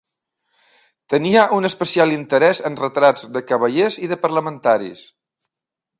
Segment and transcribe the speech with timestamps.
[1.13, 5.05] Tenia un especial interès en retrats de cavallers i de parlamentaris.